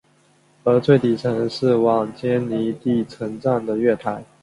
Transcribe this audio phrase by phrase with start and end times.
[0.63, 4.23] 而最底层是往坚尼地城站的月台。